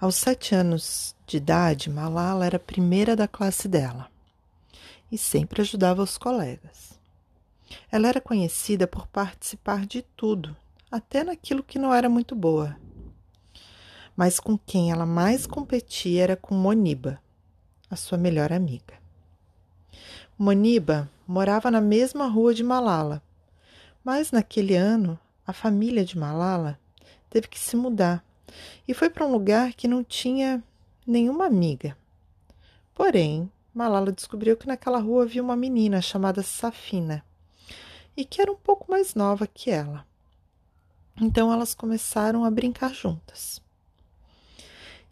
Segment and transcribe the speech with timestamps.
[0.00, 4.08] Aos sete anos de idade, Malala era a primeira da classe dela
[5.10, 6.96] e sempre ajudava os colegas.
[7.90, 10.56] Ela era conhecida por participar de tudo,
[10.88, 12.76] até naquilo que não era muito boa.
[14.16, 17.20] Mas com quem ela mais competia era com Moniba,
[17.90, 18.94] a sua melhor amiga.
[20.38, 23.20] Moniba morava na mesma rua de Malala,
[24.04, 26.78] mas naquele ano a família de Malala
[27.28, 28.24] teve que se mudar
[28.86, 30.62] e foi para um lugar que não tinha
[31.06, 31.96] nenhuma amiga.
[32.94, 37.24] Porém, Malala descobriu que naquela rua havia uma menina chamada Safina
[38.16, 40.04] e que era um pouco mais nova que ela.
[41.20, 43.62] Então elas começaram a brincar juntas.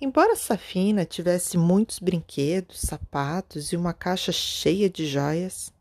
[0.00, 5.72] Embora Safina tivesse muitos brinquedos, sapatos e uma caixa cheia de joias,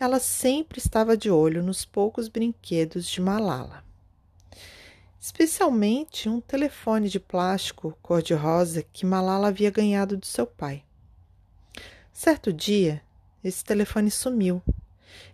[0.00, 3.84] ela sempre estava de olho nos poucos brinquedos de Malala.
[5.22, 10.82] Especialmente um telefone de plástico cor-de-rosa que Malala havia ganhado do seu pai.
[12.12, 13.00] Certo dia,
[13.44, 14.60] esse telefone sumiu.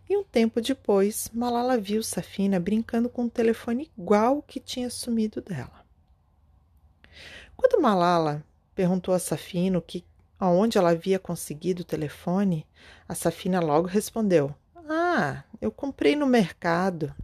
[0.07, 5.41] E um tempo depois, Malala viu Safina brincando com um telefone igual que tinha sumido
[5.41, 5.87] dela.
[7.57, 10.05] Quando Malala perguntou a Safina que,
[10.39, 12.67] aonde ela havia conseguido o telefone,
[13.09, 14.55] a Safina logo respondeu:
[14.87, 17.15] Ah, eu comprei no mercado.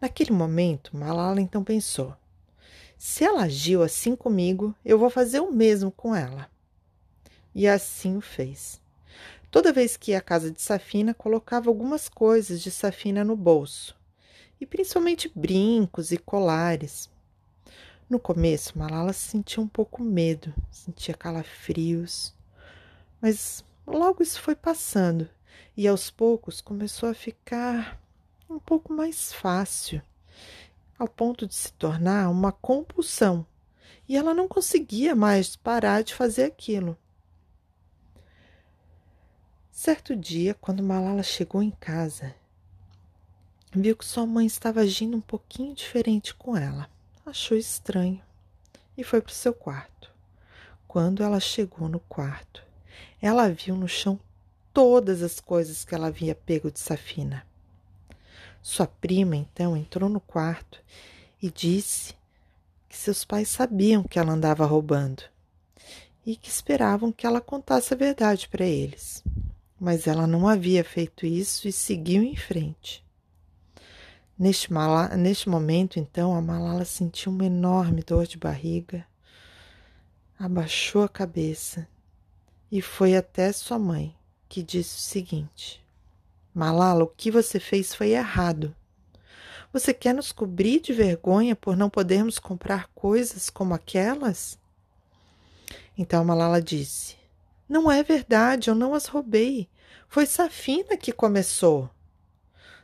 [0.00, 2.14] Naquele momento, Malala então pensou:
[2.98, 6.50] se ela agiu assim comigo, eu vou fazer o mesmo com ela.
[7.54, 8.80] E assim o fez.
[9.50, 13.96] Toda vez que ia à casa de Safina, colocava algumas coisas de Safina no bolso,
[14.60, 17.10] e principalmente brincos e colares.
[18.08, 22.34] No começo, Malala sentia um pouco medo, sentia calafrios,
[23.20, 25.28] mas logo isso foi passando
[25.76, 28.00] e aos poucos começou a ficar
[28.50, 30.02] um pouco mais fácil,
[30.98, 33.46] ao ponto de se tornar uma compulsão,
[34.08, 36.98] e ela não conseguia mais parar de fazer aquilo.
[39.70, 42.34] Certo dia, quando Malala chegou em casa,
[43.72, 46.90] viu que sua mãe estava agindo um pouquinho diferente com ela.
[47.24, 48.20] Achou estranho
[48.98, 50.10] e foi para o seu quarto.
[50.88, 52.62] Quando ela chegou no quarto,
[53.22, 54.18] ela viu no chão
[54.74, 57.46] todas as coisas que ela havia pego de Safina.
[58.62, 60.80] Sua prima então entrou no quarto
[61.42, 62.14] e disse
[62.88, 65.22] que seus pais sabiam que ela andava roubando
[66.26, 69.22] e que esperavam que ela contasse a verdade para eles
[69.80, 73.02] mas ela não havia feito isso e seguiu em frente.
[74.38, 79.06] Neste, mala, neste momento, então, a Malala sentiu uma enorme dor de barriga,
[80.38, 81.88] abaixou a cabeça
[82.70, 84.14] e foi até sua mãe,
[84.48, 85.82] que disse o seguinte:
[86.60, 88.76] Malala, o que você fez foi errado.
[89.72, 94.58] Você quer nos cobrir de vergonha por não podermos comprar coisas como aquelas?
[95.96, 97.16] Então Malala disse:
[97.66, 99.70] não é verdade, eu não as roubei.
[100.06, 101.88] Foi Safina que começou.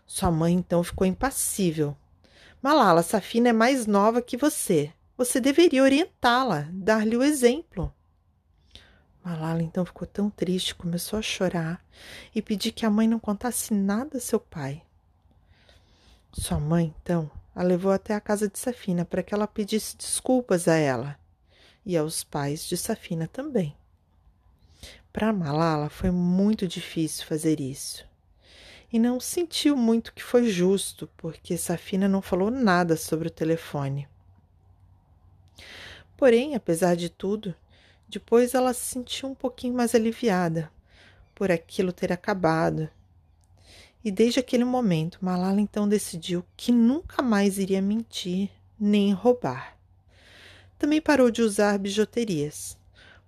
[0.07, 1.95] Sua mãe então ficou impassível.
[2.63, 4.91] Malala, Safina é mais nova que você.
[5.19, 7.93] Você deveria orientá-la, dar-lhe o exemplo.
[9.27, 11.85] Malala então ficou tão triste, começou a chorar
[12.33, 14.85] e pedir que a mãe não contasse nada a seu pai.
[16.33, 20.69] Sua mãe, então, a levou até a casa de Safina para que ela pedisse desculpas
[20.69, 21.19] a ela
[21.85, 23.77] e aos pais de Safina também.
[25.13, 28.07] Para Malala foi muito difícil fazer isso.
[28.93, 34.09] E não sentiu muito que foi justo, porque Safina não falou nada sobre o telefone.
[36.17, 37.53] Porém, apesar de tudo,
[38.09, 40.71] depois ela se sentiu um pouquinho mais aliviada
[41.35, 42.89] por aquilo ter acabado.
[44.05, 49.77] E desde aquele momento, Malala então decidiu que nunca mais iria mentir nem roubar.
[50.79, 52.77] Também parou de usar bijuterias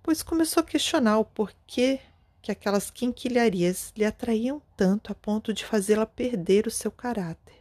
[0.09, 1.99] pois começou a questionar o porquê
[2.41, 7.55] que aquelas quinquilharias lhe atraíam tanto a ponto de fazê-la perder o seu caráter,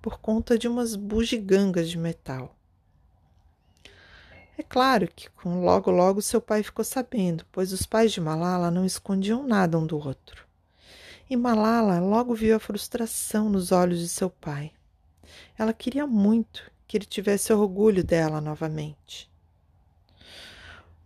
[0.00, 2.56] por conta de umas bugigangas de metal.
[4.56, 8.84] É claro que logo logo seu pai ficou sabendo, pois os pais de Malala não
[8.84, 10.46] escondiam nada um do outro.
[11.28, 14.72] E Malala logo viu a frustração nos olhos de seu pai.
[15.58, 19.28] Ela queria muito que ele tivesse orgulho dela novamente.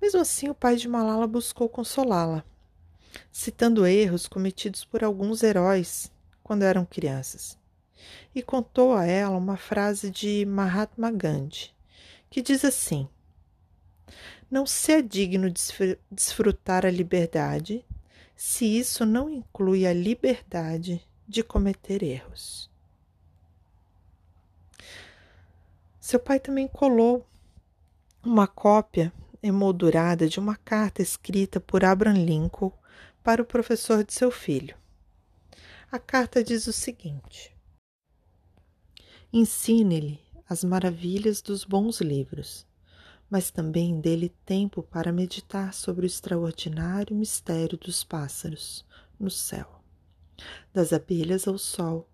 [0.00, 2.44] Mesmo assim, o pai de Malala buscou consolá-la,
[3.32, 6.12] citando erros cometidos por alguns heróis
[6.42, 7.58] quando eram crianças,
[8.34, 11.74] e contou a ela uma frase de Mahatma Gandhi,
[12.30, 13.08] que diz assim:
[14.50, 15.62] Não se é digno de
[16.10, 17.84] desfrutar a liberdade
[18.34, 22.70] se isso não inclui a liberdade de cometer erros.
[26.00, 27.26] Seu pai também colou
[28.24, 29.12] uma cópia
[29.42, 32.72] emoldurada de uma carta escrita por Abraham Lincoln
[33.22, 34.74] para o professor de seu filho.
[35.92, 37.54] A carta diz o seguinte:
[39.32, 42.66] Ensine-lhe as maravilhas dos bons livros,
[43.30, 48.84] mas também dê-lhe tempo para meditar sobre o extraordinário mistério dos pássaros
[49.20, 49.82] no céu,
[50.72, 52.08] das abelhas ao sol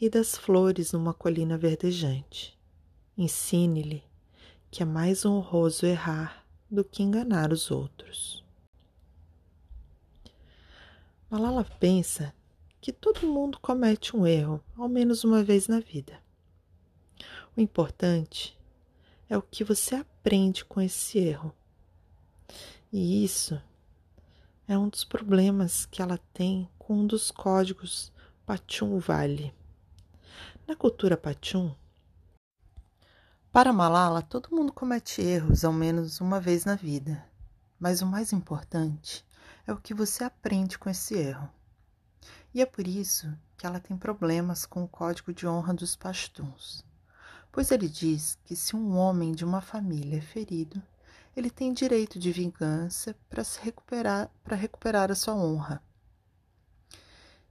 [0.00, 2.58] e das flores numa colina verdejante.
[3.16, 4.02] Ensine-lhe
[4.70, 8.42] que é mais honroso errar do que enganar os outros.
[11.30, 12.34] Malala pensa
[12.80, 16.20] que todo mundo comete um erro, ao menos uma vez na vida.
[17.56, 18.58] O importante
[19.28, 20.13] é o que você aprende
[20.66, 21.54] com esse erro.
[22.90, 23.60] E isso
[24.66, 28.10] é um dos problemas que ela tem com um dos códigos
[28.46, 29.54] Pachum Vale.
[30.66, 31.74] Na cultura Pachum,
[33.52, 37.22] para Malala, todo mundo comete erros ao menos uma vez na vida,
[37.78, 39.24] mas o mais importante
[39.66, 41.50] é o que você aprende com esse erro.
[42.54, 46.82] E é por isso que ela tem problemas com o código de honra dos pastuns,
[47.54, 50.82] pois ele diz que se um homem de uma família é ferido,
[51.36, 55.80] ele tem direito de vingança para se recuperar para recuperar a sua honra.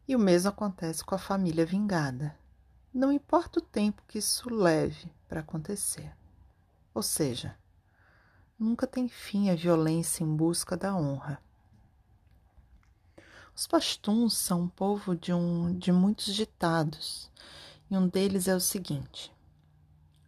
[0.06, 2.38] E o mesmo acontece com a família vingada.
[2.94, 6.14] Não importa o tempo que isso leve para acontecer.
[6.94, 7.58] Ou seja,
[8.60, 11.42] nunca tem fim a violência em busca da honra.
[13.56, 17.32] Os pastuns são um povo de, um, de muitos ditados,
[17.90, 19.33] e um deles é o seguinte: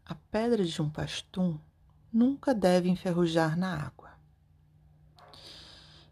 [0.06, 1.60] a pedra de um pastum
[2.12, 4.12] nunca deve enferrujar na água.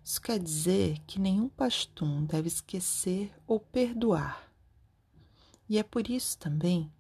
[0.04, 4.51] Isso quer dizer que nenhum pastum deve esquecer ou perdoar.
[5.69, 6.92] E é por isso também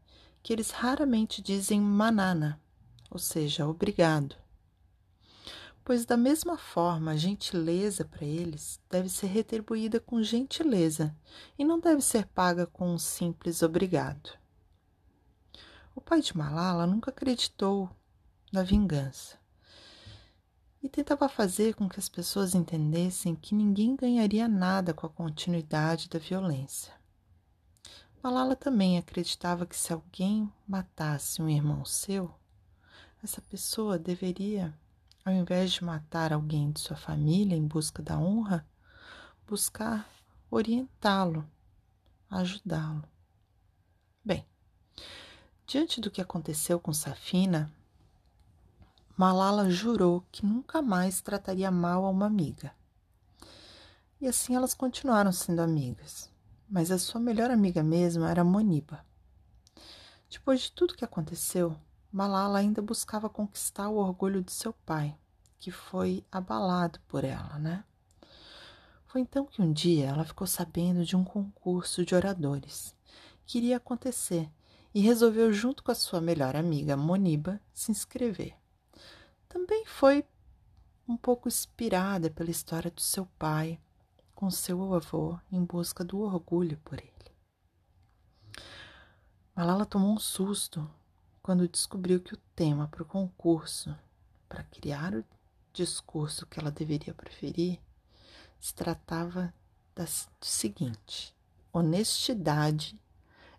[0.41, 2.61] que eles raramente dizem manana,
[3.09, 4.35] ou seja, obrigado
[5.83, 11.15] pois da mesma forma a gentileza para eles deve ser retribuída com gentileza
[11.57, 14.42] e não deve ser paga com um simples obrigado.
[15.95, 17.89] O pai de Malala nunca acreditou
[18.51, 19.37] na vingança
[20.81, 26.09] e tentava fazer com que as pessoas entendessem que ninguém ganharia nada com a continuidade
[26.09, 26.93] da violência.
[28.21, 32.33] Malala também acreditava que se alguém matasse um irmão seu,
[33.23, 34.73] essa pessoa deveria
[35.25, 38.67] ao invés de matar alguém de sua família em busca da honra,
[39.47, 40.07] buscar
[40.51, 41.47] orientá-lo,
[42.29, 43.03] ajudá-lo.
[44.23, 44.45] Bem,
[45.73, 47.67] diante do que aconteceu com Safina,
[49.17, 52.71] Malala jurou que nunca mais trataria mal a uma amiga.
[54.21, 56.29] E assim elas continuaram sendo amigas,
[56.69, 59.03] mas a sua melhor amiga mesmo era Moniba.
[60.29, 61.75] Depois de tudo que aconteceu,
[62.11, 65.17] Malala ainda buscava conquistar o orgulho de seu pai,
[65.57, 67.83] que foi abalado por ela, né?
[69.07, 72.95] Foi então que um dia ela ficou sabendo de um concurso de oradores
[73.43, 74.47] que iria acontecer
[74.93, 78.55] e resolveu, junto com a sua melhor amiga Moniba, se inscrever.
[79.49, 80.25] Também foi
[81.07, 83.79] um pouco inspirada pela história do seu pai
[84.35, 87.11] com seu avô em busca do orgulho por ele.
[89.55, 90.89] Malala tomou um susto
[91.41, 93.95] quando descobriu que o tema para o concurso,
[94.49, 95.23] para criar o
[95.71, 97.79] discurso que ela deveria preferir,
[98.59, 99.53] se tratava
[99.95, 100.05] do
[100.41, 101.35] seguinte:
[101.71, 102.99] honestidade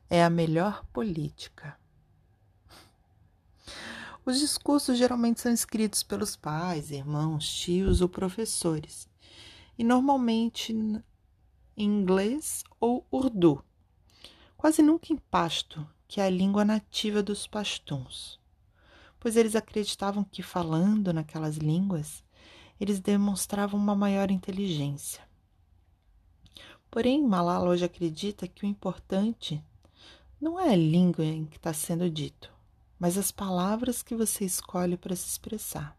[0.08, 1.78] é a melhor política.
[4.26, 9.08] Os discursos geralmente são escritos pelos pais, irmãos, tios ou professores,
[9.76, 11.02] e normalmente em
[11.76, 13.62] inglês ou urdu,
[14.56, 18.40] quase nunca em pasto, que é a língua nativa dos pastuns,
[19.20, 22.24] pois eles acreditavam que, falando naquelas línguas,
[22.80, 25.22] eles demonstravam uma maior inteligência.
[26.90, 29.62] Porém, Malala hoje acredita que o importante
[30.44, 32.52] não é a língua em que está sendo dito,
[32.98, 35.96] mas as palavras que você escolhe para se expressar.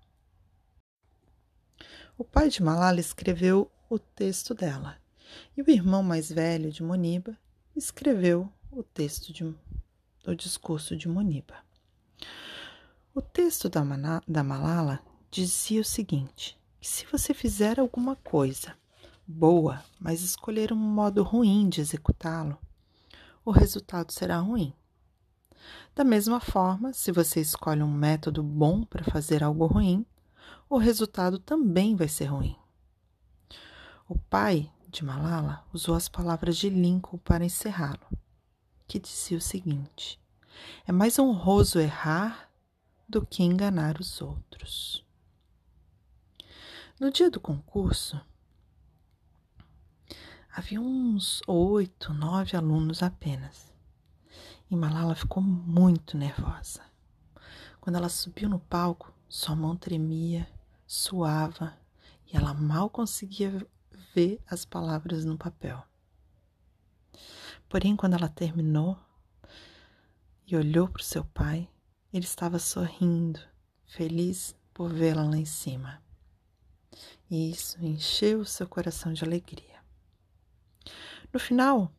[2.16, 5.02] O pai de Malala escreveu o texto dela,
[5.58, 7.36] e o irmão mais velho de Moniba
[7.76, 9.44] escreveu o texto de
[10.24, 11.56] do discurso de Muniba.
[13.16, 15.00] O texto da, Mana, da Malala
[15.32, 18.78] dizia o seguinte: que se você fizer alguma coisa
[19.26, 22.60] boa, mas escolher um modo ruim de executá-lo,
[23.46, 24.74] o resultado será ruim.
[25.94, 30.06] Da mesma forma, se você escolhe um método bom para fazer algo ruim,
[30.70, 32.58] o resultado também vai ser ruim.
[34.10, 38.08] O pai de Malala usou as palavras de Lincoln para encerrá-lo
[38.88, 40.20] que dizia o seguinte:
[40.86, 42.50] é mais honroso errar
[43.08, 45.06] do que enganar os outros.
[47.00, 48.20] No dia do concurso,
[50.56, 53.74] havia uns oito, nove alunos apenas.
[54.72, 56.82] E Malala ficou muito nervosa.
[57.82, 60.48] Quando ela subiu no palco, sua mão tremia,
[60.88, 61.78] suava
[62.26, 63.68] e ela mal conseguia
[64.16, 65.84] ver as palavras no papel.
[67.68, 68.98] Porém, quando ela terminou
[70.48, 71.70] e olhou para o seu pai,
[72.14, 73.42] ele estava sorrindo,
[73.84, 76.02] feliz por vê-la lá em cima.
[77.30, 79.75] E isso encheu seu coração de alegria.
[81.34, 81.92] No final,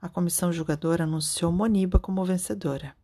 [0.00, 2.96] a comissão julgadora anunciou Moniba como vencedora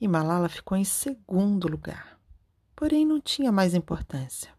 [0.00, 2.18] e Malala ficou em segundo lugar.
[2.74, 4.52] Porém, não tinha mais importância.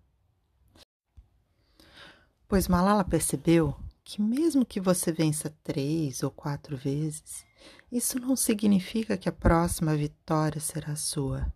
[2.47, 7.45] Pois Malala percebeu que, mesmo que você vença três ou quatro vezes,
[7.91, 11.51] isso não significa que a próxima vitória será sua,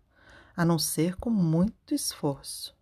[0.56, 2.76] a não ser com muito esforço.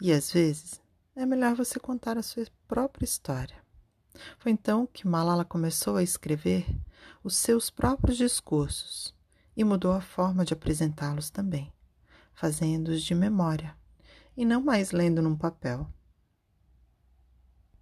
[0.00, 0.80] E às vezes
[1.14, 3.65] é melhor você contar a sua própria história.
[4.38, 6.66] Foi então que Malala começou a escrever
[7.22, 9.14] os seus próprios discursos
[9.56, 11.72] e mudou a forma de apresentá-los também,
[12.32, 13.76] fazendo-os de memória
[14.36, 15.88] e não mais lendo num papel.